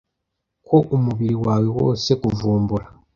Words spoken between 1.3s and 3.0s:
wawe wose kuvumbura